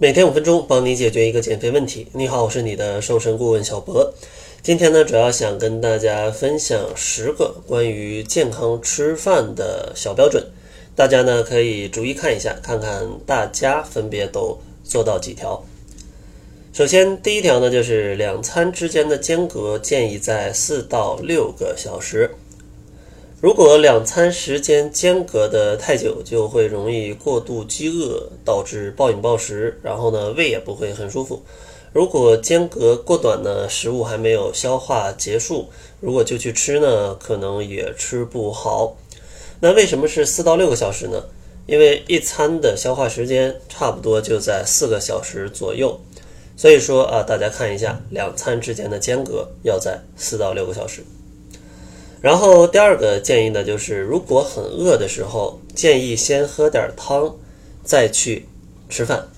[0.00, 2.06] 每天五分钟，帮你解决一个减肥问题。
[2.12, 4.14] 你好，我是你的瘦身顾问小博。
[4.62, 10.46] 今天呢，主要想跟大家分享十个关于健康吃饭的小标准，
[10.94, 15.64] 大家呢可以逐一看一下，看看大家分别都做到几条。
[16.72, 22.30] 首先，第一条呢，就是两餐之间的间隔建议在四到六个小时。
[23.40, 31.40] 如果两餐时间间隔的太久，就会容易过度饥饿，导致暴饮暴食，然后呢，胃也不会很舒服。
[31.92, 35.68] 如果间隔过短呢，食物还没有消化结束，
[36.00, 38.96] 如果就去吃呢，可能也吃不好。
[39.60, 41.22] 那为什么是四到六个小时呢？
[41.66, 46.00] 因为一餐的消化时间差不多就在四个小时左右，
[46.56, 51.04] 所以说啊，大家看一下，两餐之间的间隔要在四到六个小时。
[52.20, 57.36] 然后第二个建议呢，就是如果很饿的时候，建议先喝点汤，
[57.84, 58.46] 再去
[58.88, 59.28] 吃饭。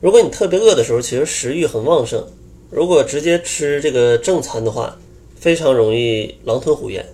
[0.00, 2.26] 如果你特别饿的时候，其实食欲很旺盛，
[2.70, 4.98] 如果直接吃这个正餐的话，
[5.34, 7.06] 非常容易狼吞虎咽，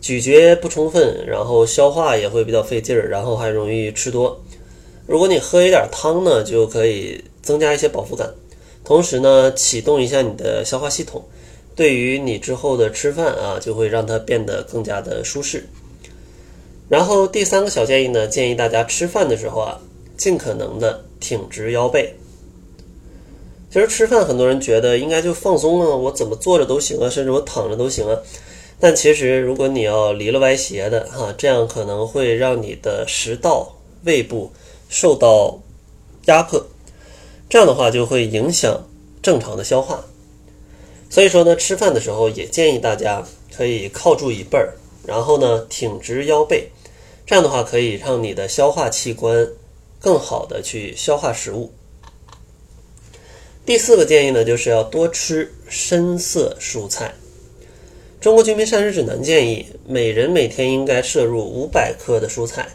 [0.00, 4.42] 咀嚼不充分，然后消化也会比较费劲儿，然后还容易吃多。
[5.06, 8.34] 如果你喝一点汤呢，就可以增加一些饱腹感，
[8.84, 11.24] 同时呢，启动一下你的消化系统。
[11.76, 15.68] 对于你之后的吃饭啊，就会让它变得更加的舒适。
[16.88, 19.80] 然后第三个小建议呢，建议大家吃饭的时候啊，
[20.16, 22.16] 尽可能的挺直腰背。
[23.70, 28.16] 其实吃饭很多人觉得应该就放松啊，我怎么坐着都行啊，甚至我躺着都行啊。
[28.80, 34.50] 但其实如果你要离了歪斜的哈，这样可能会让你的食道、胃部
[34.88, 35.58] 受到
[36.26, 36.64] 压迫，
[37.50, 38.86] 这样的话就会影响
[39.20, 40.04] 正常的消化。
[41.08, 43.24] 所以说呢，吃饭的时候也建议大家
[43.56, 44.74] 可以靠住椅背儿，
[45.06, 46.68] 然后呢挺直腰背，
[47.24, 49.48] 这样的话可以让你的消化器官
[50.00, 51.72] 更好的去消化食物。
[53.64, 57.14] 第四个建议呢，就是要多吃深色蔬菜。
[58.20, 62.68] 中国居民膳食指南建议，每人每天应该摄入五百克的蔬菜，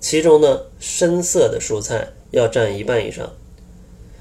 [0.00, 3.32] 其中呢深色的蔬菜要占一半以上，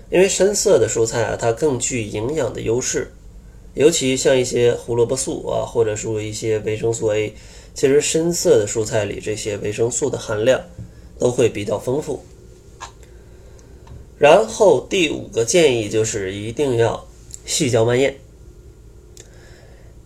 [0.10, 3.12] 因为深色的蔬菜啊，它更具营养的优势。
[3.78, 7.36] 尤其像一些胡萝卜素啊，或者说一些维生素 A，
[7.76, 10.64] 其实深色的蔬菜里这些维生素的含量
[11.20, 12.26] 都会比较丰富。
[14.18, 17.06] 然后第五个建议就是一定要
[17.46, 18.16] 细嚼慢咽。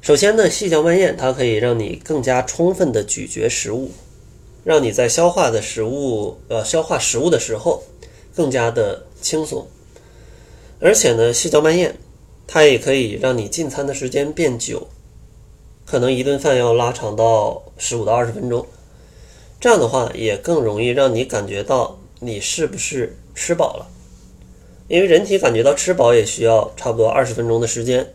[0.02, 3.92] 首先呢，细嚼慢咽它可以让你更加充分的咀嚼食物，
[4.66, 7.84] 让你在消化的食物呃消化食物的时候
[8.36, 9.66] 更加的轻松。
[10.82, 11.96] 而且呢，细嚼慢咽。
[12.54, 14.90] 它也可以让你进餐的时间变久，
[15.86, 18.68] 可能一顿饭要拉长到十五到二十分钟。
[19.58, 23.88] 这样的话，也更容易让你感觉到你是不是吃饱了。
[24.90, 28.06] 因为人体感觉到吃饱也需要差不多二十分钟的时间。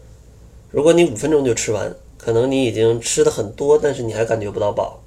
[0.71, 5.03] 如果你五分钟就吃完，可能你已经吃的很多，但是你还感觉不到饱。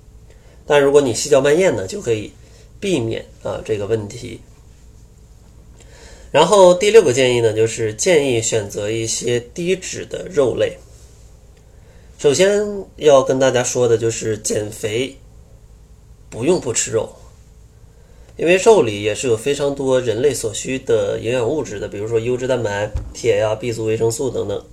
[0.65, 2.33] 但如果你细嚼慢咽呢，就可以
[2.79, 4.41] 避免啊这个问题。
[6.31, 10.77] 然后第六个建议呢，就是建议选择一些低脂的肉类。
[12.17, 15.15] 首先要跟大家说的就是减肥
[16.29, 17.15] 不用不吃肉，
[18.37, 24.63] 因为肉里也是有非常多人类所需的营养物质的，比如说优质蛋白、铁呀、B 族维生素等等。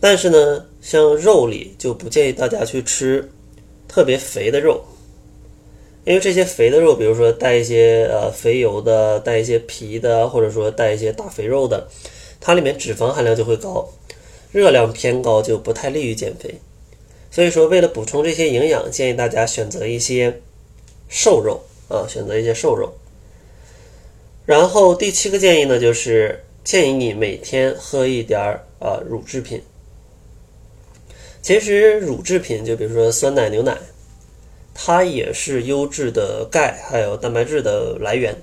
[0.00, 3.30] 但是呢，像肉里就不建议大家去吃
[3.88, 4.84] 特别肥的肉。
[6.08, 11.86] 因为这些肥的肉，比如说带一些呃肥油的，带一些皮的，或者说带一些大肥肉的，
[12.40, 13.86] 它里面脂肪含量就会高，
[14.50, 16.62] 热量偏高，就不太利于减肥。
[17.30, 20.40] 所以说，为了补充这些营养，建议大家选择一些
[21.10, 22.94] 瘦肉啊，选择一些瘦肉。
[24.46, 29.62] 然后第七个建议呢，就是建议你每天喝一点儿啊乳制品。
[31.42, 33.76] 其实乳制品就比如说酸奶、牛奶。
[34.80, 38.40] 它也是优质的钙还有蛋白质的来源，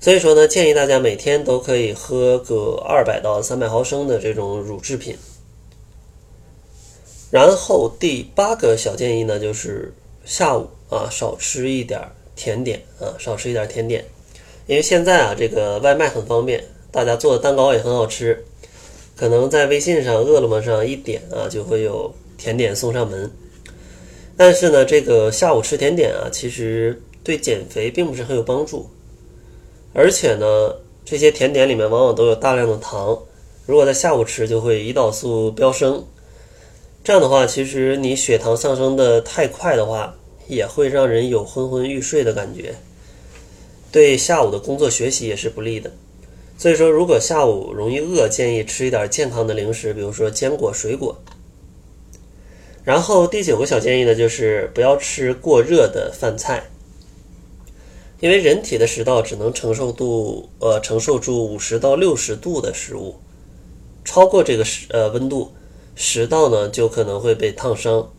[0.00, 5.18] 所以说呢，建议大家每天都可以喝个二百到三百毫升的这种乳制品。
[7.30, 9.92] 然后第八个小建议呢，就是
[10.24, 12.00] 下午啊少吃一点
[12.34, 14.06] 甜点啊，少吃一点甜点，
[14.66, 18.42] 因为现在啊这个外卖很方便，大家做的蛋糕也很好吃，
[19.16, 23.30] 可能在微信上、饿了么上一点啊就会有甜点送上门。
[24.42, 28.88] 但是呢，这个下午吃甜点啊，其实对减肥并不是很有帮助。
[29.92, 33.18] 而且呢，这些甜点里面往往都有大量的糖，
[33.66, 36.02] 如果在下午吃，就会胰岛素飙升。
[37.04, 40.16] 这样的话，其实你血糖上升的太快的话，
[40.48, 42.74] 也会让人有昏昏欲睡的感觉。
[43.92, 45.92] 对下午的工作学习也是不利的。
[46.56, 51.14] 所以说，如果下午容易饿，建议吃一点健康的零食，比如说坚果、水果。
[52.82, 56.64] 然后第九个小建议呢，就是不要吃过热的饭菜，
[58.20, 63.16] 因为人体的食道只能承受度呃承受住五十到六十度的食物，
[64.04, 65.52] 超过这个食呃温度，
[65.94, 68.10] 食道呢就可能会被烫伤。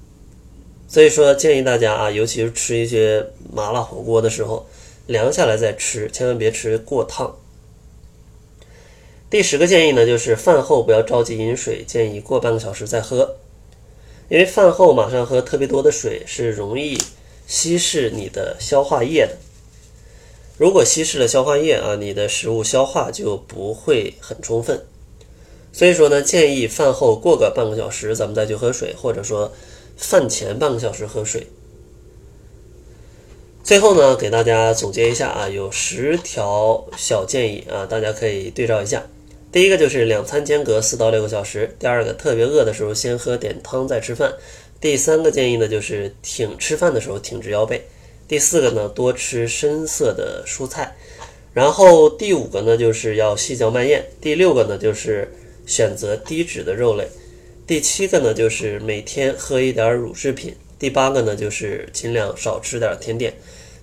[0.88, 4.68] 所以说建议大家啊，尤其是吃一些麻辣火锅的时候，
[5.08, 7.36] 凉下来再吃，千万别吃过烫。
[9.30, 13.38] 第十个建议呢，就是饭后不要着急饮水，建议过半个小时再喝。
[14.32, 16.98] 因为饭后马上喝特别多的水是容易
[17.48, 19.36] 稀释你的消化液的。
[20.58, 24.86] 如果稀释了消化液啊，你的食物消化就不会很充分。
[25.74, 29.52] 所以说呢，建议饭后过个半个小时，咱们再去喝水，或者说
[29.98, 31.48] 饭前半个小时喝水。
[33.66, 39.06] 最后呢，给大家总结一下啊，有十条小建议啊，大家可以对照一下。
[39.52, 41.76] 第一个就是两餐间隔四到六个小时。
[41.78, 44.34] 第二个，特别饿的时候先喝点汤再吃饭。
[44.80, 47.86] 第三个建议呢，就是挺吃饭的时候挺直腰背。
[48.30, 50.96] 第四个呢，多吃深色的蔬菜。
[51.54, 54.06] 然后第五个呢，就是要细嚼慢咽。
[54.22, 55.30] 第六个呢，就是
[55.66, 57.06] 选择低脂的肉类。
[57.68, 60.56] 第七个呢，就是每天喝一点乳制品。
[60.80, 63.34] 第八个呢，就是尽量少吃点甜点。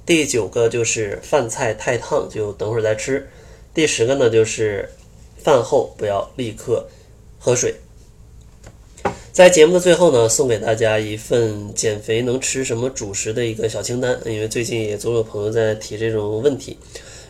[0.06, 3.28] 第九个就是饭菜太烫就等会儿再吃。
[3.74, 4.88] 第十个呢，就是。
[5.42, 6.86] 饭后不要立刻
[7.38, 7.74] 喝水。
[9.32, 14.20] 在节目的最后呢，送给大家一份减肥能吃什么主食的一个小清单。
[14.24, 16.76] 因为最近也总有朋友在提这种问题。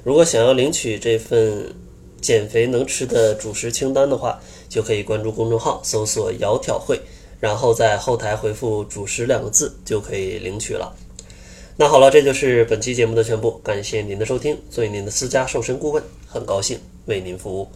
[0.04, 1.70] 如果想要领取这份
[2.20, 4.40] 减肥能吃的主食清单的话，
[4.70, 6.98] 就可以关注公众号，搜索“窈窕会”，
[7.40, 10.94] 然后在后台回复“主食”两个字，就可以领取了。
[11.76, 13.60] 那好了，这就是本期节目的全部。
[13.62, 14.56] 感谢您的收听。
[14.70, 17.68] 作为您的私家瘦身顾问，很高兴为您服务。